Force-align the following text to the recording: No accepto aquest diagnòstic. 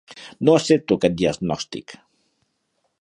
No 0.47 0.55
accepto 0.59 0.97
aquest 0.99 1.19
diagnòstic. 1.23 1.95